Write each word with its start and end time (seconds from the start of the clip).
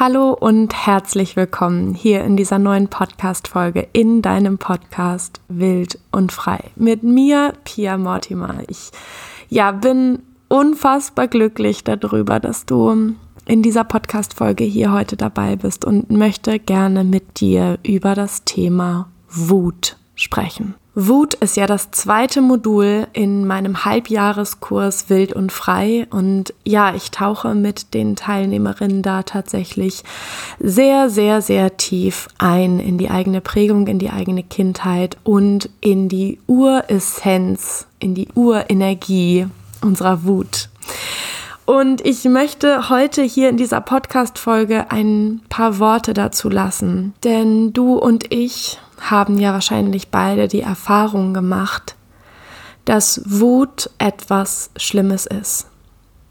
Hallo 0.00 0.30
und 0.32 0.86
herzlich 0.86 1.34
willkommen 1.34 1.92
hier 1.92 2.22
in 2.22 2.36
dieser 2.36 2.60
neuen 2.60 2.86
Podcast-Folge 2.86 3.88
in 3.92 4.22
deinem 4.22 4.56
Podcast 4.56 5.40
Wild 5.48 5.98
und 6.12 6.30
Frei. 6.30 6.70
Mit 6.76 7.02
mir, 7.02 7.54
Pia 7.64 7.98
Mortimer. 7.98 8.62
Ich 8.68 8.92
ja, 9.48 9.72
bin 9.72 10.20
unfassbar 10.46 11.26
glücklich 11.26 11.82
darüber, 11.82 12.38
dass 12.38 12.64
du 12.64 13.16
in 13.44 13.62
dieser 13.62 13.82
Podcast-Folge 13.82 14.62
hier 14.62 14.92
heute 14.92 15.16
dabei 15.16 15.56
bist 15.56 15.84
und 15.84 16.12
möchte 16.12 16.60
gerne 16.60 17.02
mit 17.02 17.40
dir 17.40 17.80
über 17.82 18.14
das 18.14 18.44
Thema 18.44 19.08
Wut 19.28 19.96
sprechen. 20.14 20.76
Wut 21.00 21.34
ist 21.34 21.56
ja 21.56 21.68
das 21.68 21.92
zweite 21.92 22.40
Modul 22.40 23.06
in 23.12 23.46
meinem 23.46 23.84
Halbjahreskurs 23.84 25.08
Wild 25.08 25.32
und 25.32 25.52
Frei. 25.52 26.08
Und 26.10 26.52
ja, 26.64 26.92
ich 26.92 27.12
tauche 27.12 27.54
mit 27.54 27.94
den 27.94 28.16
Teilnehmerinnen 28.16 29.02
da 29.02 29.22
tatsächlich 29.22 30.02
sehr, 30.58 31.08
sehr, 31.08 31.40
sehr 31.40 31.76
tief 31.76 32.26
ein 32.38 32.80
in 32.80 32.98
die 32.98 33.10
eigene 33.10 33.40
Prägung, 33.40 33.86
in 33.86 34.00
die 34.00 34.10
eigene 34.10 34.42
Kindheit 34.42 35.16
und 35.22 35.70
in 35.80 36.08
die 36.08 36.40
Uressenz, 36.48 37.86
in 38.00 38.16
die 38.16 38.26
Urenergie 38.34 39.46
unserer 39.82 40.24
Wut. 40.24 40.68
Und 41.68 42.00
ich 42.06 42.24
möchte 42.24 42.88
heute 42.88 43.20
hier 43.20 43.50
in 43.50 43.58
dieser 43.58 43.82
Podcast-Folge 43.82 44.90
ein 44.90 45.42
paar 45.50 45.78
Worte 45.78 46.14
dazu 46.14 46.48
lassen. 46.48 47.12
Denn 47.24 47.74
du 47.74 47.98
und 47.98 48.32
ich 48.32 48.78
haben 48.98 49.38
ja 49.38 49.52
wahrscheinlich 49.52 50.08
beide 50.08 50.48
die 50.48 50.62
Erfahrung 50.62 51.34
gemacht, 51.34 51.94
dass 52.86 53.20
Wut 53.26 53.90
etwas 53.98 54.70
Schlimmes 54.78 55.26
ist. 55.26 55.66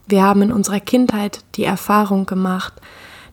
Wir 0.07 0.23
haben 0.23 0.41
in 0.41 0.51
unserer 0.51 0.79
Kindheit 0.79 1.41
die 1.53 1.65
Erfahrung 1.65 2.25
gemacht, 2.25 2.73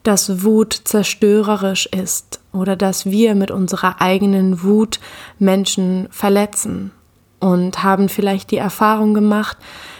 dass 0.03 0.45
Wut 0.45 0.75
zerstörerisch 0.75 1.87
ist 1.87 2.39
oder 2.53 2.77
dass 2.77 3.07
wir 3.07 3.35
mit 3.35 3.51
unserer 3.51 4.03
eigenen 4.03 4.63
Wut 4.63 5.01
Menschen 5.39 6.09
verletzen 6.11 6.93
und 7.45 7.83
haben 7.83 8.09
vielleicht 8.09 8.53
die 8.53 8.57
Erfahrung 8.57 9.13
gemacht, 9.13 9.59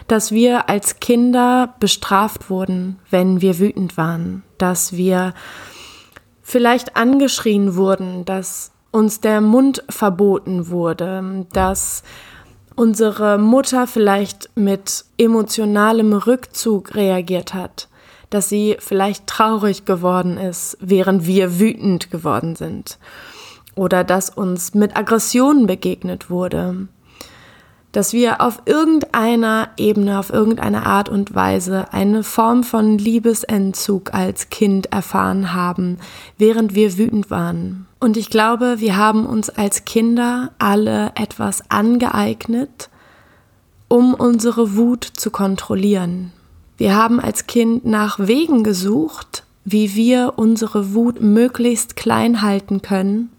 dass 0.09 0.33
wir 0.33 0.71
als 0.71 0.99
Kinder 0.99 1.75
bestraft 1.79 2.49
wurden, 2.49 2.99
wenn 3.11 3.43
wir 3.43 3.59
wütend 3.59 3.99
waren, 3.99 4.43
dass 4.57 4.95
wir 4.95 5.35
vielleicht 6.41 6.97
angeschrien 6.97 7.77
wurden, 7.77 8.25
dass 8.25 8.73
uns 8.93 9.21
der 9.21 9.43
Mund 9.43 9.85
verboten 9.91 10.69
wurde, 10.69 11.45
dass 11.53 12.03
unsere 12.77 13.37
Mutter 13.37 13.87
vielleicht 13.87 14.49
mit 14.55 15.05
emotionalem 15.19 16.15
Rückzug 16.15 16.95
reagiert 16.95 17.53
hat, 17.53 17.91
dass 18.31 18.49
sie 18.49 18.79
vielleicht 18.79 19.27
traurig 19.27 19.85
geworden 19.85 20.39
ist, 20.39 20.79
während 20.81 21.27
wir 21.27 21.59
wütend 21.61 22.11
geworden 22.11 22.57
sind, 22.57 22.99
oder 23.75 24.03
dass 24.03 24.31
uns 24.31 24.73
mit 24.73 24.97
Aggressionen 24.97 25.67
begegnet 25.67 26.31
wurde, 26.31 26.89
dass 27.95 28.13
wir 28.13 28.41
auf 28.41 28.63
irgendeiner 28.67 29.69
Ebene, 29.77 30.19
auf 30.19 30.33
irgendeine 30.33 30.85
Art 30.85 31.09
und 31.09 31.37
Weise 31.37 31.93
eine 31.93 32.25
Form 32.25 32.65
von 32.65 32.99
Liebesentzug 32.99 34.13
als 34.13 34.51
Kind 34.51 34.93
erfahren 34.93 35.55
haben, 35.55 35.99
während 36.37 36.75
wir 36.75 36.99
wütend 36.99 37.31
waren. 37.31 37.87
Und 38.01 38.17
ich 38.17 38.31
glaube, 38.31 38.81
wir 38.81 38.97
haben 38.97 39.27
uns 39.27 39.49
als 39.49 39.85
Kinder 39.85 40.51
alle 40.59 41.13
etwas 41.15 41.71
angeeignet, 41.71 42.91
um 43.87 44.13
unsere 44.15 44.75
Wut 44.75 45.05
zu 45.05 45.31
kontrollieren. 45.31 46.33
Wir 46.77 46.97
haben 46.97 47.21
als 47.21 47.47
Kind 47.47 47.85
nach 47.85 48.19
Wegen 48.19 48.65
gesucht, 48.65 49.45
wie 49.65 49.95
wir 49.95 50.33
unsere 50.35 50.95
Wut 50.95 51.21
möglichst 51.21 51.95
klein 51.95 52.43
halten 52.43 52.83
können, 52.83 53.31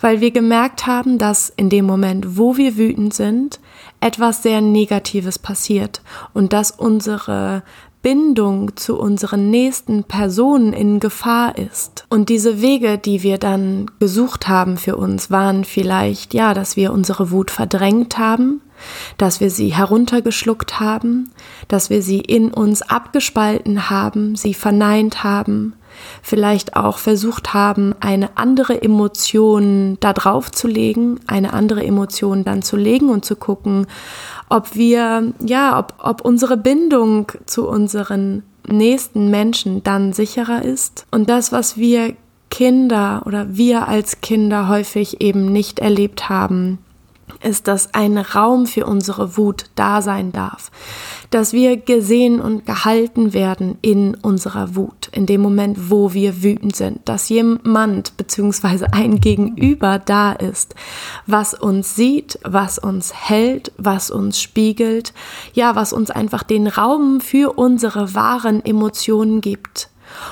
weil 0.00 0.20
wir 0.20 0.30
gemerkt 0.30 0.86
haben, 0.86 1.18
dass 1.18 1.52
in 1.56 1.70
dem 1.70 1.84
Moment, 1.84 2.36
wo 2.36 2.56
wir 2.56 2.76
wütend 2.76 3.14
sind, 3.14 3.60
etwas 4.00 4.42
sehr 4.42 4.60
Negatives 4.60 5.38
passiert 5.38 6.02
und 6.32 6.52
dass 6.52 6.70
unsere 6.70 7.62
Bindung 8.00 8.76
zu 8.76 8.98
unseren 8.98 9.50
nächsten 9.50 10.04
Personen 10.04 10.72
in 10.72 11.00
Gefahr 11.00 11.58
ist. 11.58 12.06
Und 12.08 12.28
diese 12.28 12.62
Wege, 12.62 12.96
die 12.96 13.22
wir 13.22 13.38
dann 13.38 13.90
gesucht 13.98 14.46
haben 14.46 14.76
für 14.76 14.96
uns, 14.96 15.30
waren 15.30 15.64
vielleicht, 15.64 16.32
ja, 16.32 16.54
dass 16.54 16.76
wir 16.76 16.92
unsere 16.92 17.32
Wut 17.32 17.50
verdrängt 17.50 18.16
haben, 18.16 18.60
dass 19.16 19.40
wir 19.40 19.50
sie 19.50 19.74
heruntergeschluckt 19.74 20.78
haben, 20.78 21.32
dass 21.66 21.90
wir 21.90 22.02
sie 22.02 22.20
in 22.20 22.52
uns 22.52 22.82
abgespalten 22.82 23.90
haben, 23.90 24.36
sie 24.36 24.54
verneint 24.54 25.24
haben, 25.24 25.74
vielleicht 26.22 26.76
auch 26.76 26.98
versucht 26.98 27.54
haben, 27.54 27.94
eine 28.00 28.30
andere 28.36 28.82
Emotion 28.82 29.96
da 30.00 30.12
drauf 30.12 30.50
zu 30.50 30.68
legen, 30.68 31.20
eine 31.26 31.52
andere 31.52 31.84
Emotion 31.84 32.44
dann 32.44 32.62
zu 32.62 32.76
legen 32.76 33.08
und 33.10 33.24
zu 33.24 33.36
gucken, 33.36 33.86
ob 34.48 34.74
wir, 34.74 35.32
ja, 35.44 35.78
ob, 35.78 35.94
ob 35.98 36.20
unsere 36.22 36.56
Bindung 36.56 37.32
zu 37.46 37.68
unseren 37.68 38.42
nächsten 38.66 39.30
Menschen 39.30 39.82
dann 39.82 40.12
sicherer 40.12 40.62
ist. 40.62 41.06
Und 41.10 41.30
das, 41.30 41.52
was 41.52 41.76
wir 41.76 42.14
Kinder 42.50 43.22
oder 43.26 43.56
wir 43.56 43.88
als 43.88 44.20
Kinder 44.20 44.68
häufig 44.68 45.20
eben 45.20 45.52
nicht 45.52 45.78
erlebt 45.78 46.28
haben, 46.28 46.78
ist, 47.42 47.68
dass 47.68 47.94
ein 47.94 48.18
Raum 48.18 48.66
für 48.66 48.86
unsere 48.86 49.36
Wut 49.36 49.66
da 49.74 50.02
sein 50.02 50.32
darf, 50.32 50.70
dass 51.30 51.52
wir 51.52 51.76
gesehen 51.76 52.40
und 52.40 52.66
gehalten 52.66 53.32
werden 53.32 53.78
in 53.82 54.14
unserer 54.14 54.74
Wut, 54.74 55.08
in 55.12 55.26
dem 55.26 55.40
Moment, 55.40 55.90
wo 55.90 56.12
wir 56.14 56.42
wütend 56.42 56.76
sind, 56.76 57.08
dass 57.08 57.28
jemand 57.28 58.16
bzw. 58.16 58.86
ein 58.92 59.20
Gegenüber 59.20 59.98
da 59.98 60.32
ist, 60.32 60.74
was 61.26 61.54
uns 61.54 61.94
sieht, 61.94 62.38
was 62.44 62.78
uns 62.78 63.12
hält, 63.14 63.72
was 63.76 64.10
uns 64.10 64.40
spiegelt, 64.40 65.12
ja, 65.52 65.76
was 65.76 65.92
uns 65.92 66.10
einfach 66.10 66.42
den 66.42 66.66
Raum 66.66 67.20
für 67.20 67.58
unsere 67.58 68.14
wahren 68.14 68.64
Emotionen 68.64 69.40
gibt. 69.40 69.90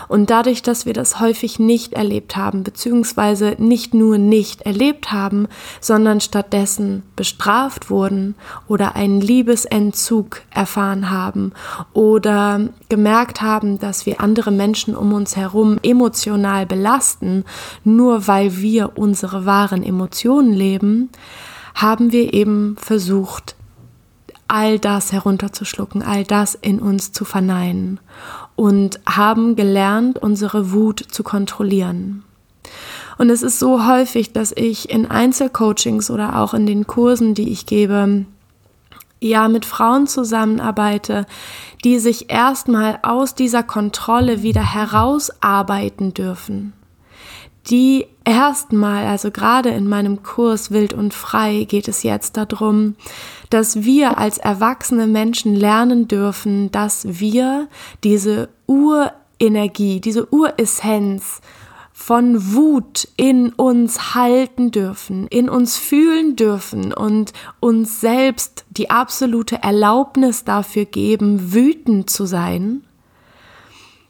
Und 0.09 0.31
dadurch, 0.31 0.62
dass 0.62 0.87
wir 0.87 0.92
das 0.92 1.20
häufig 1.20 1.59
nicht 1.59 1.92
erlebt 1.94 2.37
haben, 2.37 2.62
beziehungsweise 2.62 3.56
nicht 3.59 3.94
nur 3.94 4.19
nicht 4.19 4.62
erlebt 4.62 5.12
haben, 5.12 5.48
sondern 5.81 6.20
stattdessen 6.20 7.03
bestraft 7.16 7.91
wurden 7.91 8.34
oder 8.69 8.97
einen 8.97 9.20
Liebesentzug 9.20 10.42
erfahren 10.50 11.10
haben 11.10 11.53
oder 11.92 12.69
gemerkt 12.88 13.42
haben, 13.42 13.78
dass 13.78 14.06
wir 14.06 14.20
andere 14.20 14.50
Menschen 14.50 14.97
um 14.97 15.12
uns 15.12 15.37
herum 15.37 15.78
emotional 15.82 16.66
belasten, 16.66 17.44
nur 17.84 18.26
weil 18.26 18.56
wir 18.56 18.93
unsere 18.97 19.47
wahren 19.47 19.82
Emotionen 19.82 20.53
leben, 20.53 21.10
haben 21.75 22.12
wir 22.12 22.32
eben 22.32 22.76
versucht, 22.78 23.54
all 24.49 24.79
das 24.79 25.12
herunterzuschlucken, 25.12 26.03
all 26.03 26.25
das 26.25 26.55
in 26.55 26.81
uns 26.81 27.12
zu 27.12 27.25
verneinen 27.25 28.01
und 28.55 29.01
haben 29.09 29.57
gelernt, 29.57 30.19
unsere 30.19 30.73
Wut 30.73 31.01
zu 31.09 31.23
kontrollieren. 31.23 32.25
Und 33.19 33.31
es 33.31 33.43
ist 33.43 33.59
so 33.59 33.87
häufig, 33.87 34.33
dass 34.33 34.53
ich 34.53 34.91
in 34.91 35.11
Einzelcoachings 35.11 36.11
oder 36.11 36.39
auch 36.39 36.55
in 36.55 36.67
den 36.67 36.87
Kursen, 36.87 37.35
die 37.35 37.51
ich 37.51 37.67
gebe, 37.67 38.27
ja 39.21 39.49
mit 39.49 39.65
Frauen 39.65 40.06
zusammenarbeite, 40.06 41.27
die 41.85 41.99
sich 41.99 42.31
erstmal 42.31 42.99
aus 43.03 43.35
dieser 43.35 43.62
Kontrolle 43.62 44.43
wieder 44.43 44.75
herausarbeiten 44.75 46.12
dürfen. 46.15 46.73
Die 47.69 48.06
erstmal, 48.25 49.06
also 49.06 49.31
gerade 49.31 49.71
in 49.71 49.88
meinem 49.88 50.22
Kurs 50.22 50.71
Wild 50.71 50.94
und 50.94 51.15
Frei 51.15 51.65
geht 51.65 51.88
es 51.88 52.04
jetzt 52.04 52.37
darum, 52.37 52.94
dass 53.50 53.82
wir 53.82 54.19
als 54.19 54.38
erwachsene 54.38 55.06
Menschen 55.06 55.54
lernen 55.54 56.06
dürfen, 56.06 56.71
dass 56.71 57.21
wir 57.21 57.69
diese 58.05 58.49
Urenergie, 58.66 60.00
diese 60.00 60.32
Uressenz 60.32 61.41
von 61.93 62.52
Wut 62.55 63.08
in 63.17 63.50
uns 63.55 64.14
halten 64.14 64.70
dürfen, 64.70 65.26
in 65.29 65.49
uns 65.49 65.76
fühlen 65.76 66.37
dürfen 66.37 66.93
und 66.93 67.32
uns 67.58 68.00
selbst 68.00 68.64
die 68.70 68.91
absolute 68.91 69.62
Erlaubnis 69.62 70.44
dafür 70.44 70.85
geben, 70.85 71.55
wütend 71.55 72.11
zu 72.11 72.26
sein. 72.26 72.86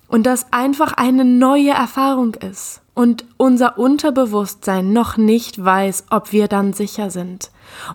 Und 0.08 0.24
das 0.24 0.46
einfach 0.52 0.92
eine 0.92 1.24
neue 1.24 1.70
Erfahrung 1.70 2.34
ist 2.34 2.82
und 2.96 3.26
unser 3.36 3.78
Unterbewusstsein 3.78 4.92
noch 4.92 5.18
nicht 5.18 5.62
weiß, 5.62 6.06
ob 6.10 6.32
wir 6.32 6.48
dann 6.48 6.72
sicher 6.72 7.10
sind. 7.10 7.50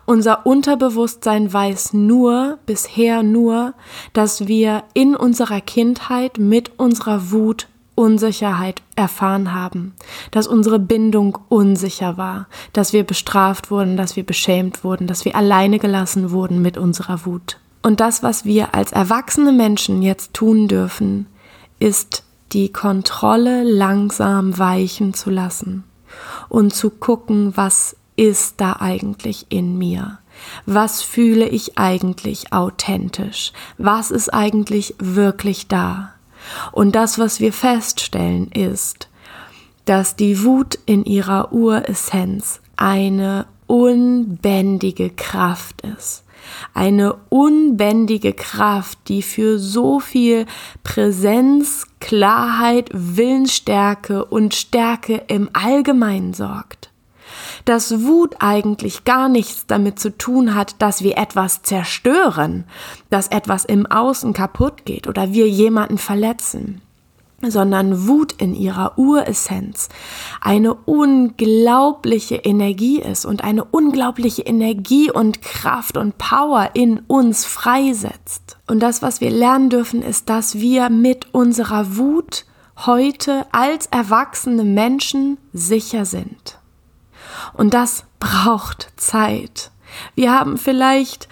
Unser 0.06 0.46
Unterbewusstsein 0.46 1.52
weiß 1.52 1.92
nur, 1.92 2.58
bisher 2.66 3.24
nur, 3.24 3.74
dass 4.12 4.46
wir 4.46 4.84
in 4.94 5.16
unserer 5.16 5.60
Kindheit 5.60 6.38
mit 6.38 6.78
unserer 6.78 7.32
Wut 7.32 7.66
Unsicherheit 7.94 8.80
erfahren 8.96 9.52
haben, 9.52 9.94
dass 10.30 10.46
unsere 10.46 10.78
Bindung 10.78 11.38
unsicher 11.48 12.16
war, 12.16 12.46
dass 12.72 12.92
wir 12.92 13.04
bestraft 13.04 13.70
wurden, 13.70 13.96
dass 13.96 14.16
wir 14.16 14.24
beschämt 14.24 14.82
wurden, 14.82 15.06
dass 15.06 15.24
wir 15.24 15.36
alleine 15.36 15.78
gelassen 15.78 16.30
wurden 16.30 16.62
mit 16.62 16.78
unserer 16.78 17.26
Wut. 17.26 17.58
Und 17.82 18.00
das, 18.00 18.22
was 18.22 18.44
wir 18.44 18.74
als 18.74 18.92
erwachsene 18.92 19.52
Menschen 19.52 20.00
jetzt 20.00 20.32
tun 20.32 20.68
dürfen, 20.68 21.26
ist 21.82 22.22
die 22.52 22.70
Kontrolle 22.70 23.64
langsam 23.64 24.56
weichen 24.56 25.14
zu 25.14 25.30
lassen 25.30 25.82
und 26.48 26.72
zu 26.72 26.90
gucken, 26.90 27.56
was 27.56 27.96
ist 28.14 28.60
da 28.60 28.76
eigentlich 28.78 29.46
in 29.48 29.78
mir? 29.78 30.18
Was 30.64 31.02
fühle 31.02 31.48
ich 31.48 31.78
eigentlich 31.78 32.52
authentisch? 32.52 33.52
Was 33.78 34.12
ist 34.12 34.32
eigentlich 34.32 34.94
wirklich 35.00 35.66
da? 35.66 36.12
Und 36.70 36.94
das, 36.94 37.18
was 37.18 37.40
wir 37.40 37.52
feststellen, 37.52 38.52
ist, 38.52 39.08
dass 39.84 40.14
die 40.14 40.44
Wut 40.44 40.78
in 40.86 41.04
ihrer 41.04 41.52
Uressenz 41.52 42.60
eine 42.76 43.46
unbändige 43.72 45.08
Kraft 45.08 45.80
ist. 45.98 46.24
Eine 46.74 47.14
unbändige 47.30 48.34
Kraft, 48.34 48.98
die 49.08 49.22
für 49.22 49.58
so 49.58 49.98
viel 49.98 50.44
Präsenz, 50.84 51.86
Klarheit, 51.98 52.90
Willensstärke 52.92 54.26
und 54.26 54.52
Stärke 54.54 55.22
im 55.28 55.48
Allgemeinen 55.54 56.34
sorgt 56.34 56.90
dass 57.64 58.02
Wut 58.02 58.36
eigentlich 58.40 59.04
gar 59.04 59.28
nichts 59.28 59.66
damit 59.66 59.98
zu 59.98 60.16
tun 60.18 60.54
hat, 60.54 60.82
dass 60.82 61.02
wir 61.02 61.16
etwas 61.16 61.62
zerstören, 61.62 62.64
dass 63.08 63.28
etwas 63.28 63.64
im 63.64 63.86
Außen 63.86 64.32
kaputt 64.32 64.84
geht 64.84 65.06
oder 65.06 65.32
wir 65.32 65.48
jemanden 65.48 65.96
verletzen 65.96 66.82
sondern 67.50 68.06
Wut 68.06 68.32
in 68.32 68.54
ihrer 68.54 68.98
Uressenz 68.98 69.88
eine 70.40 70.74
unglaubliche 70.74 72.36
Energie 72.36 73.00
ist 73.00 73.24
und 73.24 73.42
eine 73.42 73.64
unglaubliche 73.64 74.42
Energie 74.42 75.10
und 75.10 75.42
Kraft 75.42 75.96
und 75.96 76.18
Power 76.18 76.70
in 76.74 77.00
uns 77.08 77.44
freisetzt. 77.44 78.58
Und 78.68 78.80
das, 78.80 79.02
was 79.02 79.20
wir 79.20 79.30
lernen 79.30 79.70
dürfen, 79.70 80.02
ist, 80.02 80.28
dass 80.28 80.56
wir 80.56 80.88
mit 80.88 81.34
unserer 81.34 81.96
Wut 81.96 82.44
heute 82.86 83.46
als 83.52 83.86
erwachsene 83.86 84.64
Menschen 84.64 85.38
sicher 85.52 86.04
sind. 86.04 86.58
Und 87.54 87.74
das 87.74 88.04
braucht 88.18 88.92
Zeit. 88.96 89.70
Wir 90.14 90.32
haben 90.32 90.56
vielleicht 90.56 91.28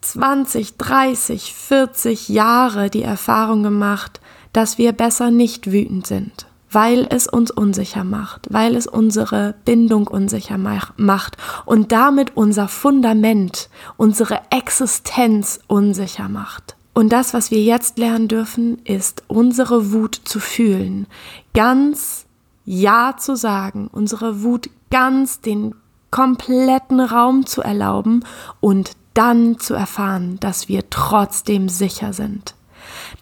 20, 0.00 0.76
30, 0.76 1.52
40 1.52 2.28
Jahre 2.28 2.90
die 2.90 3.02
Erfahrung 3.02 3.62
gemacht, 3.62 4.20
dass 4.56 4.78
wir 4.78 4.92
besser 4.92 5.30
nicht 5.30 5.70
wütend 5.70 6.06
sind, 6.06 6.46
weil 6.70 7.06
es 7.10 7.26
uns 7.26 7.50
unsicher 7.50 8.04
macht, 8.04 8.46
weil 8.50 8.74
es 8.74 8.86
unsere 8.86 9.54
Bindung 9.66 10.06
unsicher 10.06 10.56
macht 10.56 11.36
und 11.66 11.92
damit 11.92 12.36
unser 12.36 12.66
Fundament, 12.66 13.68
unsere 13.98 14.40
Existenz 14.50 15.60
unsicher 15.66 16.30
macht. 16.30 16.74
Und 16.94 17.12
das, 17.12 17.34
was 17.34 17.50
wir 17.50 17.62
jetzt 17.62 17.98
lernen 17.98 18.28
dürfen, 18.28 18.78
ist 18.84 19.24
unsere 19.28 19.92
Wut 19.92 20.14
zu 20.24 20.40
fühlen, 20.40 21.06
ganz 21.52 22.24
Ja 22.64 23.16
zu 23.18 23.36
sagen, 23.36 23.90
unsere 23.92 24.42
Wut 24.42 24.70
ganz 24.90 25.42
den 25.42 25.74
kompletten 26.10 27.00
Raum 27.00 27.44
zu 27.44 27.60
erlauben 27.60 28.24
und 28.60 28.92
dann 29.12 29.58
zu 29.58 29.74
erfahren, 29.74 30.38
dass 30.40 30.68
wir 30.68 30.88
trotzdem 30.88 31.68
sicher 31.68 32.14
sind. 32.14 32.55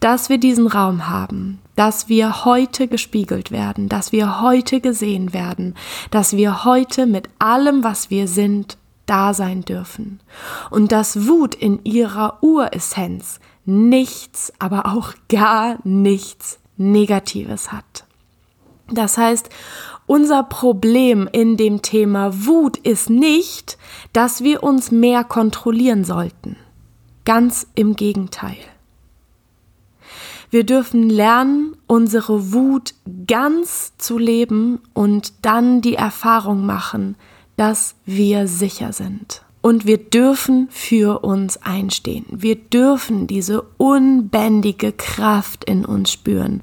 Dass 0.00 0.29
wir 0.29 0.38
diesen 0.38 0.67
Raum 0.67 1.08
haben, 1.08 1.61
dass 1.76 2.08
wir 2.08 2.44
heute 2.44 2.88
gespiegelt 2.88 3.50
werden, 3.50 3.88
dass 3.88 4.12
wir 4.12 4.41
heute 4.41 4.81
gesehen 4.81 5.32
werden, 5.32 5.75
dass 6.11 6.37
wir 6.37 6.64
heute 6.64 7.06
mit 7.06 7.29
allem, 7.38 7.82
was 7.82 8.11
wir 8.11 8.29
sind, 8.29 8.76
da 9.06 9.35
sein 9.35 9.62
dürfen. 9.62 10.20
Und 10.70 10.93
dass 10.93 11.26
Wut 11.26 11.55
in 11.55 11.85
ihrer 11.85 12.38
Uressenz 12.43 13.41
nichts, 13.64 14.52
aber 14.58 14.87
auch 14.87 15.12
gar 15.29 15.79
nichts 15.85 16.58
Negatives 16.76 17.73
hat. 17.73 18.05
Das 18.90 19.17
heißt, 19.17 19.49
unser 20.06 20.43
Problem 20.43 21.29
in 21.32 21.56
dem 21.56 21.81
Thema 21.81 22.47
Wut 22.47 22.76
ist 22.76 23.08
nicht, 23.08 23.79
dass 24.12 24.43
wir 24.43 24.62
uns 24.62 24.90
mehr 24.90 25.25
kontrollieren 25.25 26.05
sollten. 26.05 26.56
Ganz 27.25 27.67
im 27.75 27.97
Gegenteil. 27.97 28.56
Wir 30.54 30.62
dürfen 30.62 31.10
lernen, 31.10 31.74
unsere 31.88 32.52
Wut 32.52 32.94
ganz 33.26 33.94
zu 33.98 34.18
leben 34.18 34.78
und 34.92 35.32
dann 35.42 35.80
die 35.80 35.96
Erfahrung 35.96 36.64
machen, 36.64 37.16
dass 37.56 37.96
wir 38.06 38.46
sicher 38.46 38.92
sind. 38.92 39.42
Und 39.62 39.84
wir 39.84 39.98
dürfen 39.98 40.68
für 40.70 41.24
uns 41.24 41.56
einstehen. 41.56 42.24
Wir 42.30 42.54
dürfen 42.54 43.26
diese 43.26 43.62
unbändige 43.78 44.92
Kraft 44.92 45.64
in 45.64 45.84
uns 45.84 46.12
spüren. 46.12 46.62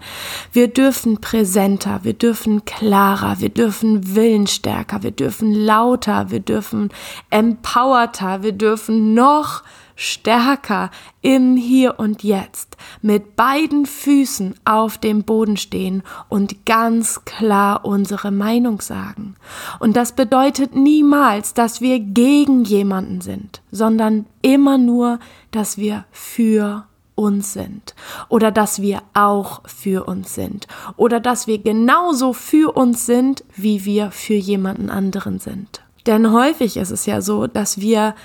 Wir 0.53 0.69
dürfen 0.69 1.19
präsenter, 1.19 1.99
wir 2.03 2.13
dürfen 2.13 2.63
klarer, 2.63 3.41
wir 3.41 3.49
dürfen 3.49 4.15
willensstärker, 4.15 5.03
wir 5.03 5.11
dürfen 5.11 5.53
lauter, 5.53 6.31
wir 6.31 6.39
dürfen 6.39 6.91
empowerter, 7.29 8.41
wir 8.41 8.53
dürfen 8.53 9.13
noch 9.13 9.63
stärker 10.01 10.89
im 11.21 11.55
Hier 11.55 11.99
und 11.99 12.23
Jetzt, 12.23 12.75
mit 13.03 13.35
beiden 13.35 13.85
Füßen 13.85 14.55
auf 14.65 14.97
dem 14.97 15.23
Boden 15.23 15.57
stehen 15.57 16.01
und 16.27 16.65
ganz 16.65 17.23
klar 17.23 17.85
unsere 17.85 18.31
Meinung 18.31 18.81
sagen. 18.81 19.35
Und 19.79 19.95
das 19.95 20.13
bedeutet 20.13 20.75
niemals, 20.75 21.53
dass 21.53 21.81
wir 21.81 21.99
gegen 21.99 22.63
jemanden 22.63 23.21
sind, 23.21 23.61
sondern 23.71 24.25
immer 24.41 24.79
nur, 24.79 25.19
dass 25.51 25.77
wir 25.77 26.05
für 26.11 26.85
uns 27.13 27.53
sind 27.53 27.93
oder 28.27 28.51
dass 28.51 28.81
wir 28.81 29.03
auch 29.13 29.61
für 29.67 30.07
uns 30.07 30.33
sind 30.33 30.67
oder 30.97 31.19
dass 31.19 31.45
wir 31.45 31.59
genauso 31.59 32.33
für 32.33 32.75
uns 32.75 33.05
sind, 33.05 33.43
wie 33.55 33.85
wir 33.85 34.09
für 34.09 34.33
jemanden 34.33 34.89
anderen 34.89 35.37
sind. 35.37 35.83
Denn 36.07 36.31
häufig 36.31 36.77
ist 36.77 36.89
es 36.89 37.05
ja 37.05 37.21
so, 37.21 37.45
dass 37.45 37.79
wir 37.79 38.15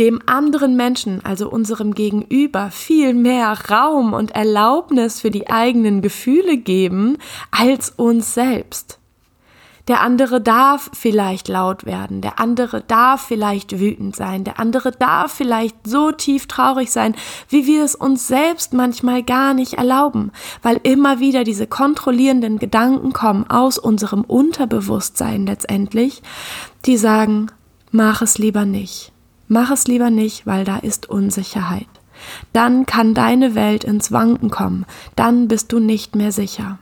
dem 0.00 0.18
anderen 0.24 0.76
Menschen, 0.76 1.22
also 1.26 1.50
unserem 1.50 1.92
Gegenüber, 1.92 2.70
viel 2.70 3.12
mehr 3.12 3.54
Raum 3.70 4.14
und 4.14 4.30
Erlaubnis 4.30 5.20
für 5.20 5.30
die 5.30 5.50
eigenen 5.50 6.00
Gefühle 6.00 6.56
geben 6.56 7.18
als 7.50 7.90
uns 7.90 8.32
selbst. 8.32 8.98
Der 9.88 10.00
andere 10.00 10.40
darf 10.40 10.90
vielleicht 10.94 11.48
laut 11.48 11.84
werden, 11.84 12.22
der 12.22 12.38
andere 12.38 12.80
darf 12.80 13.26
vielleicht 13.26 13.78
wütend 13.78 14.16
sein, 14.16 14.44
der 14.44 14.58
andere 14.58 14.92
darf 14.92 15.32
vielleicht 15.32 15.76
so 15.84 16.12
tief 16.12 16.46
traurig 16.46 16.90
sein, 16.90 17.14
wie 17.50 17.66
wir 17.66 17.84
es 17.84 17.94
uns 17.94 18.26
selbst 18.26 18.72
manchmal 18.72 19.22
gar 19.22 19.52
nicht 19.52 19.74
erlauben, 19.74 20.32
weil 20.62 20.80
immer 20.82 21.20
wieder 21.20 21.44
diese 21.44 21.66
kontrollierenden 21.66 22.58
Gedanken 22.58 23.12
kommen 23.12 23.50
aus 23.50 23.76
unserem 23.76 24.22
Unterbewusstsein 24.22 25.44
letztendlich, 25.44 26.22
die 26.86 26.96
sagen, 26.96 27.48
mach 27.90 28.22
es 28.22 28.38
lieber 28.38 28.64
nicht 28.64 29.12
Mach 29.52 29.72
es 29.72 29.88
lieber 29.88 30.10
nicht, 30.10 30.46
weil 30.46 30.64
da 30.64 30.76
ist 30.76 31.10
Unsicherheit. 31.10 31.88
Dann 32.52 32.86
kann 32.86 33.14
deine 33.14 33.56
Welt 33.56 33.82
ins 33.82 34.12
Wanken 34.12 34.48
kommen, 34.48 34.86
dann 35.16 35.48
bist 35.48 35.72
du 35.72 35.80
nicht 35.80 36.14
mehr 36.14 36.30
sicher. 36.30 36.78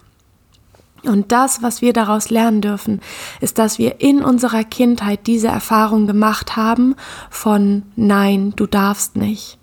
Und 1.03 1.33
das, 1.33 1.63
was 1.63 1.81
wir 1.81 1.95
daraus 1.95 2.29
lernen 2.29 2.61
dürfen, 2.61 3.01
ist, 3.41 3.59
dass 3.59 3.79
wir 3.79 4.03
in 4.03 4.23
unserer 4.23 4.65
Kindheit 4.65 5.27
diese 5.27 5.49
Erfahrung 5.49 6.07
gemacht 6.07 6.57
haben 6.57 6.95
von 7.31 7.85
Nein, 7.97 8.53
du 8.55 8.67
darfst 8.67 9.17
nicht 9.17 9.58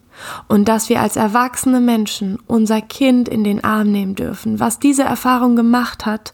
und 0.47 0.67
dass 0.67 0.89
wir 0.89 1.01
als 1.01 1.15
erwachsene 1.15 1.79
Menschen 1.79 2.39
unser 2.47 2.81
Kind 2.81 3.27
in 3.29 3.43
den 3.43 3.63
Arm 3.63 3.91
nehmen 3.91 4.15
dürfen, 4.15 4.59
was 4.59 4.79
diese 4.79 5.03
Erfahrung 5.03 5.55
gemacht 5.55 6.05
hat 6.05 6.33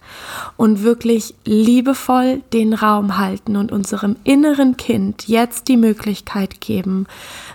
und 0.57 0.83
wirklich 0.83 1.35
liebevoll 1.45 2.41
den 2.53 2.73
Raum 2.73 3.17
halten 3.17 3.55
und 3.55 3.71
unserem 3.71 4.15
inneren 4.23 4.77
Kind 4.77 5.27
jetzt 5.27 5.67
die 5.67 5.77
Möglichkeit 5.77 6.61
geben, 6.61 7.07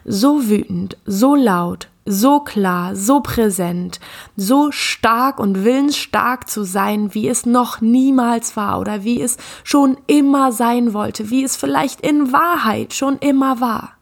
so 0.04 0.48
wütend, 0.48 0.96
so 1.06 1.34
laut, 1.34 1.88
so 2.06 2.40
klar, 2.40 2.94
so 2.94 3.20
präsent, 3.20 3.98
so 4.36 4.70
stark 4.70 5.40
und 5.40 5.64
willensstark 5.64 6.48
zu 6.48 6.62
sein, 6.62 7.12
wie 7.14 7.28
es 7.28 7.44
noch 7.44 7.80
niemals 7.80 8.56
war 8.56 8.80
oder 8.80 9.02
wie 9.02 9.20
es 9.20 9.36
schon 9.64 9.98
immer 10.06 10.52
sein 10.52 10.94
wollte, 10.94 11.30
wie 11.30 11.42
es 11.42 11.56
vielleicht 11.56 12.00
in 12.00 12.32
Wahrheit 12.32 12.94
schon 12.94 13.18
immer 13.18 13.60
war. 13.60 13.95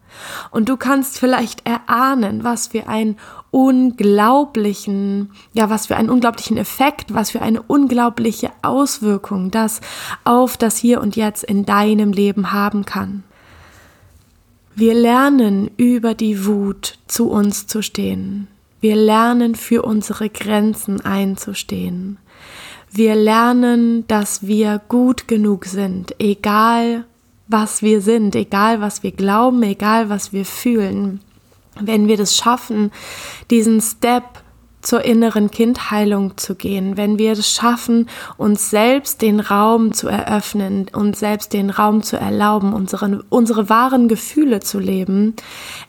Und 0.50 0.68
du 0.68 0.76
kannst 0.76 1.18
vielleicht 1.18 1.66
erahnen, 1.66 2.44
was 2.44 2.68
für 2.68 2.88
einen 2.88 3.16
unglaublichen, 3.50 5.30
ja, 5.52 5.71
was 5.71 5.87
für 5.87 5.97
einen 5.97 6.11
unglaublichen 6.11 6.56
Effekt, 6.56 7.14
was 7.14 7.30
für 7.30 7.42
eine 7.42 7.62
unglaubliche 7.62 8.50
Auswirkung 8.62 9.50
das 9.50 9.80
auf 10.25 10.56
das 10.56 10.76
Hier 10.76 11.00
und 11.00 11.16
Jetzt 11.16 11.44
in 11.44 11.64
deinem 11.64 12.12
Leben 12.12 12.52
haben 12.52 12.85
kann. 12.85 13.23
Wir 14.75 14.94
lernen 14.94 15.71
über 15.76 16.14
die 16.14 16.47
Wut 16.47 16.99
zu 17.06 17.30
uns 17.30 17.68
zu 17.68 17.80
stehen. 17.80 18.49
Wir 18.80 18.97
lernen 18.97 19.54
für 19.54 19.83
unsere 19.83 20.28
Grenzen 20.28 21.00
einzustehen. 21.00 22.18
Wir 22.90 23.14
lernen, 23.14 24.06
dass 24.09 24.47
wir 24.47 24.80
gut 24.88 25.28
genug 25.28 25.64
sind, 25.64 26.14
egal 26.21 27.04
was 27.48 27.82
wir 27.82 28.00
sind, 28.00 28.34
egal 28.34 28.80
was 28.80 29.02
wir 29.02 29.12
glauben, 29.12 29.62
egal 29.62 30.08
was 30.08 30.32
wir 30.32 30.44
fühlen. 30.44 31.20
Wenn 31.80 32.08
wir 32.08 32.16
das 32.16 32.36
schaffen, 32.36 32.92
diesen 33.50 33.80
Step 33.80 34.24
zur 34.84 35.02
inneren 35.02 35.50
Kindheilung 35.50 36.36
zu 36.36 36.54
gehen, 36.54 36.96
wenn 36.96 37.18
wir 37.18 37.32
es 37.32 37.50
schaffen, 37.50 38.08
uns 38.36 38.70
selbst 38.70 39.22
den 39.22 39.40
Raum 39.40 39.92
zu 39.92 40.08
eröffnen, 40.08 40.86
uns 40.92 41.20
selbst 41.20 41.52
den 41.52 41.70
Raum 41.70 42.02
zu 42.02 42.18
erlauben, 42.18 42.74
unsere, 42.74 43.24
unsere 43.30 43.68
wahren 43.70 44.08
Gefühle 44.08 44.60
zu 44.60 44.78
leben, 44.78 45.34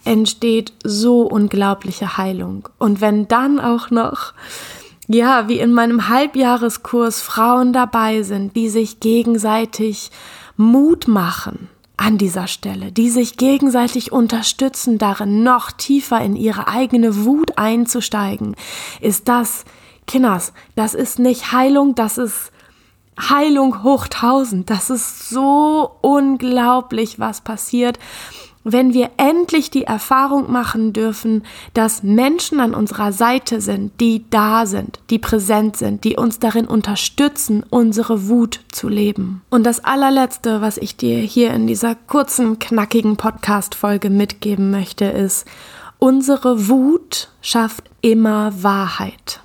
entsteht 0.06 0.74
so 0.84 1.24
unglaubliche 1.24 2.18
Heilung. 2.18 2.70
Und 2.80 3.02
wenn 3.02 3.28
dann 3.28 3.60
auch 3.60 3.92
noch 3.92 4.34
ja, 5.08 5.48
wie 5.48 5.60
in 5.60 5.72
meinem 5.72 6.10
Halbjahreskurs 6.10 7.22
Frauen 7.22 7.74
dabei 7.74 8.24
sind, 8.24 8.56
die 8.56 8.70
sich 8.70 9.00
gegenseitig 9.00 10.10
Mut 10.58 11.08
machen 11.08 11.70
an 11.98 12.18
dieser 12.18 12.48
Stelle, 12.48 12.92
die 12.92 13.10
sich 13.10 13.38
gegenseitig 13.38 14.12
unterstützen 14.12 14.98
darin, 14.98 15.44
noch 15.44 15.72
tiefer 15.72 16.22
in 16.22 16.36
ihre 16.36 16.68
eigene 16.68 17.26
Wut 17.26 17.58
einzusteigen, 17.58 18.56
ist 19.00 19.28
das, 19.28 19.66
Kinders, 20.08 20.54
das 20.76 20.94
ist 20.94 21.20
nicht 21.20 21.52
Heilung, 21.52 21.96
das 21.96 22.18
ist 22.18 22.52
Heilung 23.20 23.84
hoch 23.84 24.08
tausend. 24.08 24.70
Das 24.70 24.90
ist 24.90 25.30
so 25.30 25.92
unglaublich, 26.02 27.20
was 27.20 27.42
passiert, 27.42 27.98
wenn 28.66 28.94
wir 28.96 29.12
endlich 29.18 29.70
die 29.70 29.84
Erfahrung 29.84 30.52
machen 30.52 30.92
dürfen, 30.92 31.44
dass 31.76 32.02
Menschen 32.02 32.60
an 32.60 32.74
unserer 32.74 33.14
Seite 33.14 33.62
sind, 33.62 34.02
die 34.02 34.26
da 34.32 34.66
sind, 34.66 35.00
die 35.12 35.20
präsent 35.20 35.78
sind, 35.78 36.04
die 36.04 36.18
uns 36.18 36.40
darin 36.40 36.66
unterstützen, 36.66 37.64
unsere 37.70 38.28
Wut 38.28 38.60
zu 38.72 38.90
leben. 38.90 39.44
Und 39.52 39.66
das 39.66 39.86
allerletzte, 39.86 40.62
was 40.62 40.78
ich 40.78 40.98
dir 40.98 41.20
hier 41.20 41.54
in 41.54 41.68
dieser 41.68 41.94
kurzen, 41.94 42.58
knackigen 42.58 43.18
Podcast-Folge 43.18 44.10
mitgeben 44.10 44.72
möchte, 44.72 45.06
ist, 45.06 45.48
unsere 46.00 46.68
Wut 46.68 47.30
schafft 47.42 47.84
immer 48.02 48.64
Wahrheit. 48.64 49.42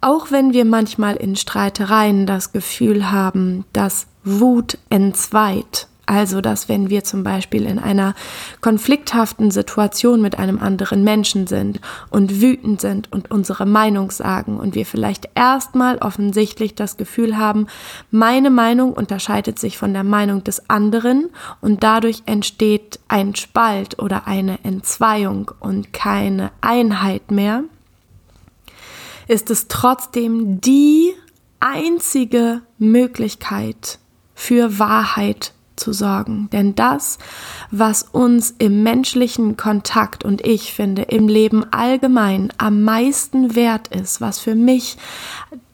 Auch 0.00 0.32
wenn 0.32 0.52
wir 0.52 0.64
manchmal 0.64 1.14
in 1.14 1.36
Streitereien 1.36 2.26
das 2.26 2.52
Gefühl 2.52 3.12
haben, 3.12 3.64
dass 3.72 4.08
Wut 4.24 4.78
entzweit, 4.90 5.86
also, 6.06 6.40
dass 6.40 6.68
wenn 6.68 6.88
wir 6.88 7.02
zum 7.02 7.24
Beispiel 7.24 7.66
in 7.66 7.80
einer 7.80 8.14
konflikthaften 8.60 9.50
Situation 9.50 10.22
mit 10.22 10.38
einem 10.38 10.60
anderen 10.60 11.02
Menschen 11.02 11.48
sind 11.48 11.80
und 12.10 12.40
wütend 12.40 12.80
sind 12.80 13.10
und 13.12 13.32
unsere 13.32 13.66
Meinung 13.66 14.12
sagen 14.12 14.58
und 14.58 14.76
wir 14.76 14.86
vielleicht 14.86 15.28
erstmal 15.34 15.98
offensichtlich 15.98 16.76
das 16.76 16.96
Gefühl 16.96 17.36
haben, 17.36 17.66
meine 18.12 18.50
Meinung 18.50 18.92
unterscheidet 18.92 19.58
sich 19.58 19.78
von 19.78 19.92
der 19.92 20.04
Meinung 20.04 20.44
des 20.44 20.70
anderen 20.70 21.28
und 21.60 21.82
dadurch 21.82 22.22
entsteht 22.26 23.00
ein 23.08 23.34
Spalt 23.34 23.98
oder 23.98 24.28
eine 24.28 24.60
Entzweiung 24.62 25.50
und 25.58 25.92
keine 25.92 26.52
Einheit 26.60 27.32
mehr, 27.32 27.64
ist 29.26 29.50
es 29.50 29.66
trotzdem 29.66 30.60
die 30.60 31.12
einzige 31.58 32.62
Möglichkeit 32.78 33.98
für 34.36 34.78
Wahrheit 34.78 35.52
zu 35.76 35.92
sorgen. 35.92 36.48
Denn 36.52 36.74
das, 36.74 37.18
was 37.70 38.02
uns 38.02 38.54
im 38.58 38.82
menschlichen 38.82 39.56
Kontakt 39.56 40.24
und 40.24 40.44
ich 40.44 40.72
finde 40.72 41.02
im 41.02 41.28
Leben 41.28 41.64
allgemein 41.72 42.52
am 42.58 42.82
meisten 42.82 43.54
wert 43.54 43.88
ist, 43.88 44.20
was 44.20 44.38
für 44.38 44.54
mich 44.54 44.96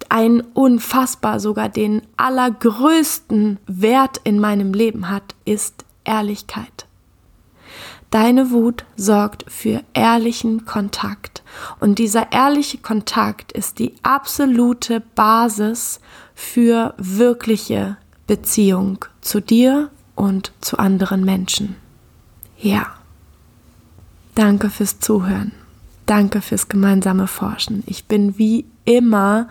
ein 0.08 0.42
unfassbar 0.52 1.40
sogar 1.40 1.68
den 1.68 2.02
allergrößten 2.16 3.58
Wert 3.66 4.20
in 4.24 4.38
meinem 4.38 4.74
Leben 4.74 5.08
hat, 5.08 5.34
ist 5.44 5.84
Ehrlichkeit. 6.04 6.86
Deine 8.10 8.50
Wut 8.50 8.84
sorgt 8.94 9.50
für 9.50 9.82
ehrlichen 9.94 10.66
Kontakt. 10.66 11.42
Und 11.80 11.98
dieser 11.98 12.30
ehrliche 12.30 12.76
Kontakt 12.76 13.52
ist 13.52 13.78
die 13.78 13.94
absolute 14.02 15.00
Basis 15.14 15.98
für 16.34 16.92
wirkliche 16.98 17.96
Beziehung 18.26 19.04
zu 19.20 19.40
dir 19.40 19.90
und 20.14 20.52
zu 20.60 20.78
anderen 20.78 21.24
Menschen. 21.24 21.76
Ja. 22.58 22.86
Danke 24.34 24.70
fürs 24.70 25.00
Zuhören. 25.00 25.52
Danke 26.06 26.40
fürs 26.40 26.68
gemeinsame 26.68 27.26
Forschen. 27.26 27.82
Ich 27.86 28.06
bin 28.06 28.38
wie 28.38 28.64
immer 28.84 29.48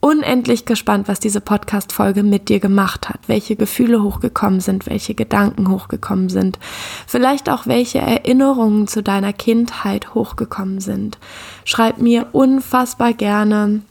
unendlich 0.00 0.64
gespannt, 0.64 1.08
was 1.08 1.20
diese 1.20 1.42
Podcast-Folge 1.42 2.22
mit 2.22 2.48
dir 2.48 2.58
gemacht 2.58 3.08
hat, 3.08 3.20
welche 3.26 3.54
Gefühle 3.54 4.02
hochgekommen 4.02 4.60
sind, 4.60 4.86
welche 4.86 5.14
Gedanken 5.14 5.68
hochgekommen 5.68 6.30
sind, 6.30 6.58
vielleicht 7.06 7.50
auch 7.50 7.66
welche 7.66 7.98
Erinnerungen 7.98 8.88
zu 8.88 9.02
deiner 9.02 9.34
Kindheit 9.34 10.14
hochgekommen 10.14 10.80
sind. 10.80 11.18
Schreib 11.64 11.98
mir 11.98 12.28
unfassbar 12.32 13.12
gerne 13.12 13.82